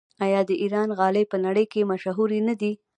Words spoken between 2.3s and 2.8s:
نه دي؟